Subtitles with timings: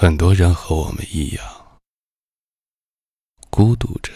[0.00, 1.80] 很多人和我们一样，
[3.50, 4.12] 孤独着，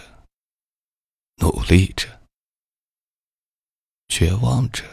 [1.39, 2.23] 努力着，
[4.07, 4.85] 绝望着，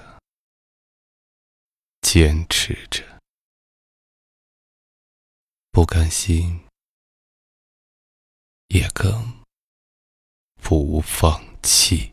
[2.01, 3.03] 坚持着，
[5.69, 6.59] 不甘心，
[8.69, 9.45] 也更
[10.55, 12.11] 不放弃。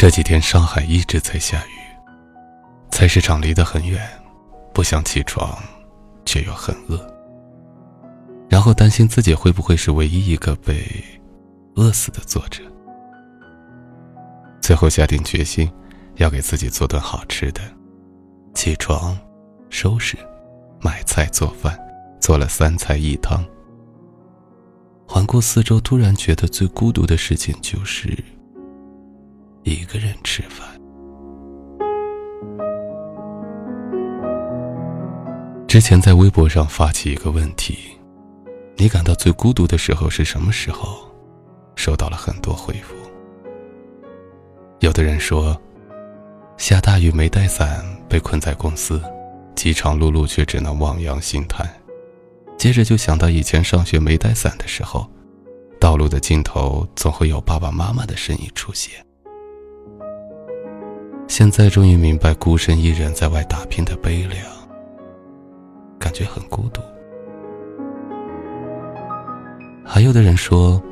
[0.00, 1.76] 这几天上海一直在下雨，
[2.90, 4.00] 菜市场离得很远，
[4.72, 5.62] 不想起床，
[6.24, 6.98] 却又很饿。
[8.48, 11.04] 然后担心自己会不会是唯一一个被
[11.74, 12.62] 饿死的作者。
[14.62, 15.70] 最后下定决心，
[16.14, 17.60] 要给自己做顿好吃的。
[18.54, 19.14] 起床，
[19.68, 20.16] 收拾，
[20.80, 21.78] 买菜做饭，
[22.18, 23.44] 做了三菜一汤。
[25.06, 28.16] 环顾四周，突然觉得最孤独的事情就是。
[29.74, 30.68] 一个人吃饭。
[35.68, 37.78] 之前在微博上发起一个问题：
[38.76, 41.08] 你感到最孤独的时候是什么时候？
[41.76, 42.94] 收到了很多回复。
[44.80, 45.56] 有的人说，
[46.56, 49.00] 下大雨没带伞，被困在公司，
[49.54, 51.68] 饥肠辘辘却只能望洋兴叹。
[52.58, 55.08] 接着就想到以前上学没带伞的时候，
[55.80, 58.92] 道路的尽头总会有爸爸妈妈的身影出现。
[61.30, 64.44] 现在终于明白孤身一人在外打拼的悲凉，
[65.96, 66.82] 感觉很孤独。
[69.84, 70.82] 还有的人说，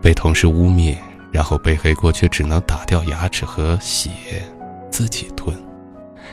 [0.00, 0.96] 被同事污蔑，
[1.30, 4.10] 然后背黑锅，却只能打掉牙齿和血
[4.90, 5.54] 自己吞，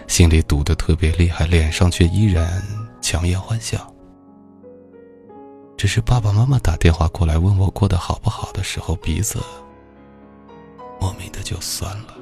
[0.08, 2.50] 心里堵得特别厉害，脸上却依然
[3.02, 3.94] 强颜欢笑。
[5.76, 9.38] 只是爸爸妈妈打电话过来问我过得好不好的时候，鼻子
[10.98, 12.14] 莫名的就酸了。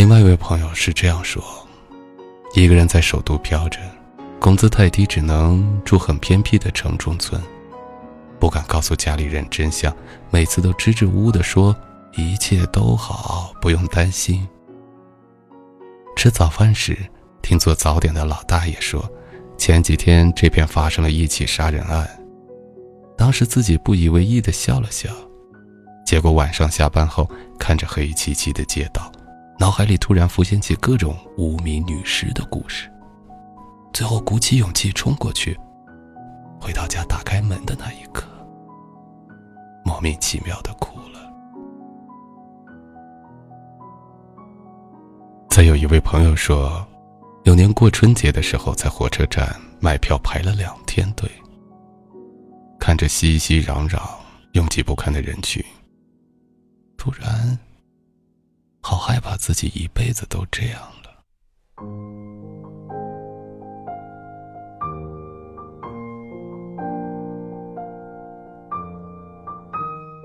[0.00, 1.44] 另外一位朋友是这样说：
[2.54, 3.78] 一个人在首都飘着，
[4.40, 7.38] 工资太低，只能住很偏僻的城中村，
[8.38, 9.94] 不敢告诉家里人真相，
[10.30, 11.76] 每次都支支吾吾的说
[12.16, 14.48] 一切都好，不用担心。
[16.16, 16.96] 吃早饭时，
[17.42, 19.06] 听做早点的老大爷说，
[19.58, 22.08] 前几天这边发生了一起杀人案，
[23.18, 25.10] 当时自己不以为意的笑了笑，
[26.06, 29.12] 结果晚上下班后，看着黑漆漆的街道。
[29.60, 32.90] 脑海里突然浮现起各种无名女尸的故事，
[33.92, 35.54] 最后鼓起勇气冲过去。
[36.58, 38.26] 回到家，打开门的那一刻，
[39.84, 41.30] 莫名其妙的哭了。
[45.50, 46.82] 再有一位朋友说，
[47.44, 51.30] 有年过春节的时候，在火车站买票排了两天队，
[52.78, 54.00] 看着熙熙攘攘、
[54.52, 55.62] 拥挤不堪的人群，
[56.96, 57.58] 突然。
[58.90, 61.10] 好害怕自己一辈子都这样了。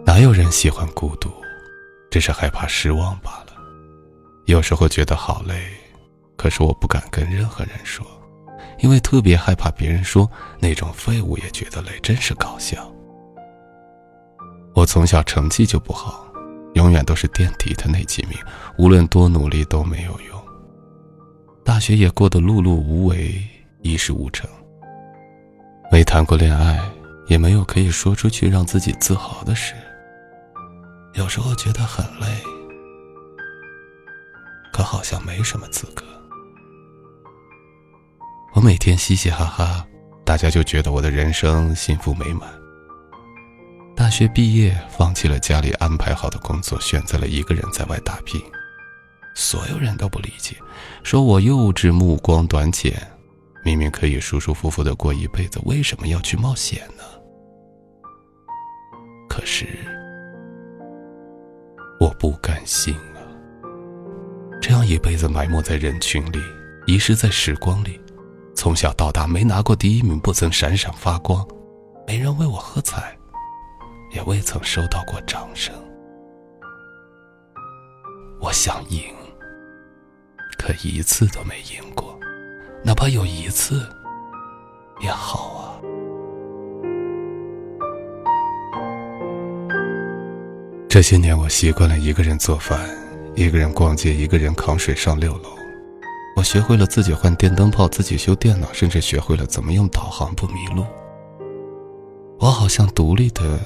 [0.03, 1.29] 哪有人喜欢孤独？
[2.09, 3.53] 只是害怕失望罢了。
[4.45, 5.53] 有时候觉得好累，
[6.35, 8.03] 可是我不敢跟任何人说，
[8.79, 10.27] 因为特别害怕别人说
[10.59, 12.91] 那种废物也觉得累，真是搞笑。
[14.73, 16.24] 我从小成绩就不好。
[16.75, 18.37] 永远都是垫底的那几名，
[18.77, 20.41] 无论多努力都没有用。
[21.63, 23.41] 大学也过得碌碌无为，
[23.81, 24.49] 一事无成。
[25.91, 26.79] 没谈过恋爱，
[27.27, 29.73] 也没有可以说出去让自己自豪的事。
[31.13, 32.27] 有时候觉得很累，
[34.73, 36.03] 可好像没什么资格。
[38.53, 39.87] 我每天嘻嘻哈哈，
[40.25, 42.49] 大家就觉得我的人生幸福美满。
[44.05, 48.39] 大学毕业，放弃了家里安排好的工作，选择了一个人在外打拼。
[49.33, 50.55] 所有人都不理解，
[51.01, 52.95] 说我幼稚、目光短浅。
[53.63, 57.03] 明明可以舒舒服服的过一辈子，为什么要去冒险呢？
[59.27, 59.65] 可是
[61.99, 63.25] 我不甘心啊！
[64.61, 66.39] 这样一辈子埋没在人群里，
[66.85, 67.99] 遗失在时光里，
[68.55, 71.43] 从小到大没拿过第一名，不曾闪闪发光，
[72.05, 73.17] 没人为我喝彩。
[74.15, 75.75] 也未曾收到过掌声。
[78.39, 79.01] 我想赢，
[80.57, 82.17] 可一次都没赢过，
[82.81, 83.85] 哪怕有一次
[85.01, 85.61] 也好啊。
[90.87, 92.79] 这些年，我习惯了一个人做饭，
[93.35, 95.49] 一个人逛街，一个人扛水上六楼。
[96.37, 100.85] 我学会了自己换电灯泡，自己修电脑，甚至学会了怎么用导航不迷路。
[102.39, 103.59] 我好像独立的，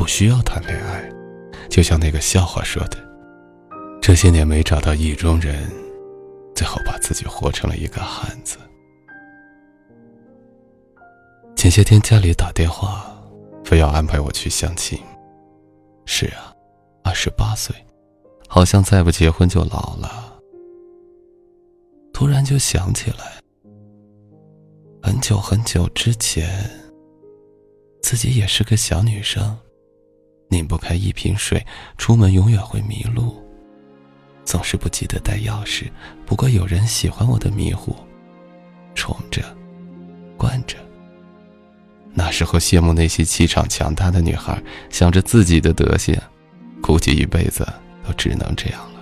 [0.00, 1.06] 不需要谈恋爱，
[1.68, 2.96] 就像那个笑话说的
[4.00, 5.70] ：“这些年没找到意中人，
[6.54, 8.56] 最后把自己活成了一个汉子。”
[11.54, 13.14] 前些天家里打电话，
[13.62, 14.98] 非要安排我去相亲。
[16.06, 16.50] 是啊，
[17.04, 17.76] 二十八岁，
[18.48, 20.40] 好像再不结婚就老了。
[22.10, 23.34] 突然就想起来，
[25.02, 26.48] 很久很久之前，
[28.02, 29.58] 自己也是个小女生，
[30.50, 31.64] 拧不开一瓶水，
[31.96, 33.42] 出门永远会迷路，
[34.44, 35.90] 总是不记得带钥匙。
[36.26, 37.96] 不过有人喜欢我的迷糊，
[38.94, 39.42] 宠着，
[40.36, 40.76] 惯着。
[42.12, 44.60] 那时候羡慕那些气场强大的女孩，
[44.90, 46.20] 想着自己的德行，
[46.82, 47.66] 估计一辈子
[48.04, 49.00] 都只能这样了。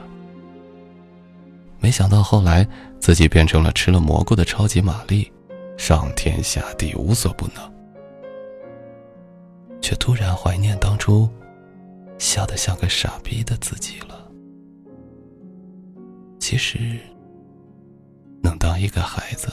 [1.80, 2.68] 没想到后来
[3.00, 5.32] 自己变成了吃了蘑菇的超级玛丽，
[5.78, 7.77] 上天下地无所不能，
[9.88, 11.26] 却突然怀念当初
[12.18, 14.30] 笑得像个傻逼的自己了。
[16.38, 16.98] 其实，
[18.42, 19.50] 能当一个孩子。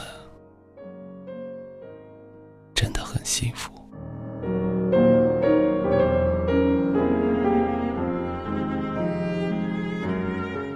[2.73, 3.71] 真的很幸福。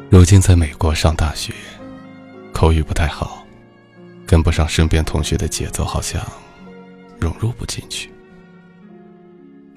[0.10, 1.54] 如今在美国上大学，
[2.54, 3.46] 口语不太好，
[4.26, 6.26] 跟不上身边同学的节奏，好像
[7.20, 8.10] 融入不进去。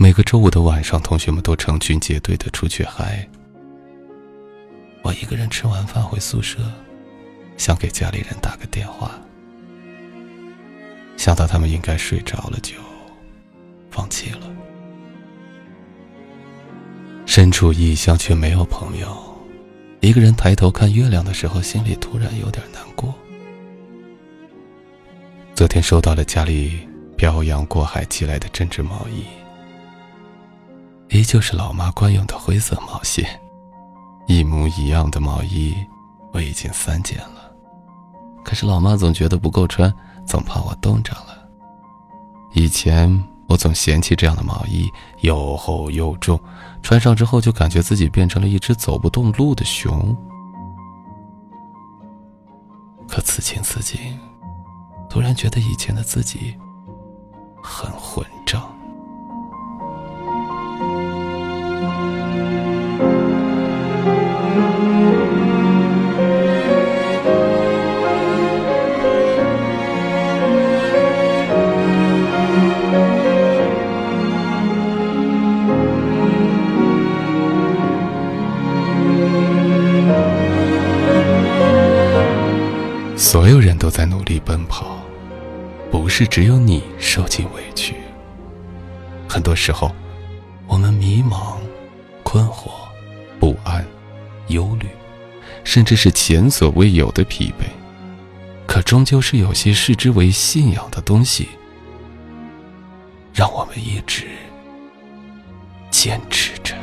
[0.02, 3.24] 每个周五的晚上，同学们都成群结队的出去嗨。
[5.00, 6.58] 我一个人吃完饭回宿舍，
[7.56, 9.12] 想给家里人打个电话。
[11.16, 12.74] 想到他们应该睡着了，就
[13.92, 14.40] 放弃了。
[17.24, 19.16] 身处异乡却没有朋友，
[20.00, 23.14] 一个人抬头看月亮的时候，心里突然有点难过。
[25.54, 29.22] 昨天收到了家里漂洋过海寄来的针织毛衣，
[31.12, 33.38] 依旧是老妈惯用的灰色毛线，
[34.26, 35.76] 一模一样的毛衣
[36.32, 37.52] 我已经三件了，
[38.42, 39.92] 可是老妈总觉得不够穿。
[40.24, 41.36] 总怕我冻着了。
[42.52, 44.88] 以前我总嫌弃这样的毛衣
[45.20, 46.40] 又厚又重，
[46.80, 50.16] 穿上之后就感觉自己变成了一只走不动路的熊。
[53.08, 54.16] 可此情此景，
[55.10, 56.56] 突然觉得以前的自己
[57.62, 58.72] 很混账。
[83.16, 85.00] 所有人都在努力奔跑，
[85.90, 87.94] 不是只有你受尽委屈。
[89.26, 89.90] 很多时候，
[90.66, 91.56] 我们迷茫、
[92.32, 92.70] 困惑、
[93.38, 93.86] 不安、
[94.46, 94.86] 忧虑，
[95.64, 97.66] 甚至是前所未有的疲惫。
[98.66, 101.46] 可终究是有些视之为信仰的东西，
[103.34, 104.28] 让我们一直
[105.90, 106.74] 坚持着。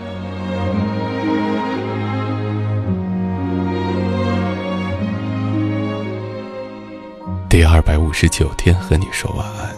[7.49, 9.75] 第二百五十九天，和你说晚安。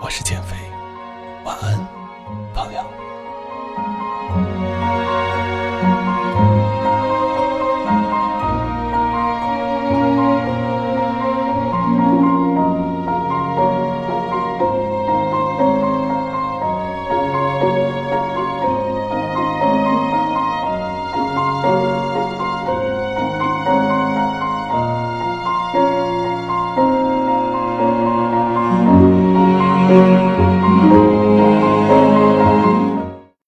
[0.00, 0.56] 我是减肥，
[1.44, 1.78] 晚安，